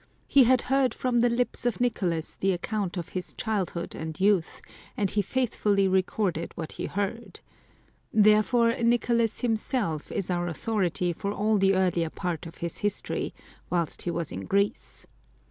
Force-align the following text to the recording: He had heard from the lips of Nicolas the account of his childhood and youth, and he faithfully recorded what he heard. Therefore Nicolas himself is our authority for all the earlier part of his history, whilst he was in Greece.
He 0.27 0.45
had 0.45 0.63
heard 0.63 0.95
from 0.95 1.19
the 1.19 1.29
lips 1.29 1.63
of 1.63 1.79
Nicolas 1.79 2.35
the 2.35 2.53
account 2.53 2.97
of 2.97 3.09
his 3.09 3.33
childhood 3.33 3.93
and 3.93 4.19
youth, 4.19 4.59
and 4.97 5.11
he 5.11 5.21
faithfully 5.21 5.87
recorded 5.87 6.53
what 6.55 6.71
he 6.71 6.87
heard. 6.87 7.39
Therefore 8.11 8.73
Nicolas 8.81 9.41
himself 9.41 10.11
is 10.11 10.31
our 10.31 10.47
authority 10.47 11.13
for 11.13 11.31
all 11.31 11.59
the 11.59 11.75
earlier 11.75 12.09
part 12.09 12.47
of 12.47 12.57
his 12.65 12.79
history, 12.79 13.31
whilst 13.69 14.01
he 14.01 14.09
was 14.09 14.31
in 14.31 14.45
Greece. 14.45 15.05